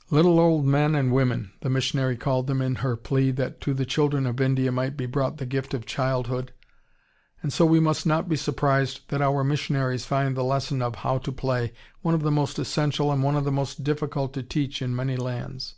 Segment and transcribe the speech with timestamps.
[0.10, 3.84] ]"Little old men and women" the missionary called them in her plea that to the
[3.84, 6.54] children of India might be brought the gift of CHILDHOOD,
[7.42, 11.18] and so we must not be surprised that our missionaries find the lesson of "HOW
[11.18, 14.80] TO PLAY" one of the most essential and one of the most difficult to teach
[14.80, 15.74] in many lands.